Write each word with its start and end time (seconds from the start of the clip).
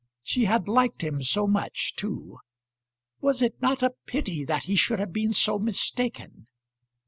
She 0.23 0.45
had 0.45 0.67
liked 0.67 1.03
him 1.03 1.21
so 1.21 1.45
much 1.45 1.95
too! 1.95 2.37
Was 3.19 3.43
it 3.43 3.61
not 3.61 3.83
a 3.83 3.93
pity 4.07 4.43
that 4.43 4.63
he 4.63 4.75
should 4.75 4.97
have 4.97 5.13
been 5.13 5.31
so 5.31 5.59
mistaken! 5.59 6.47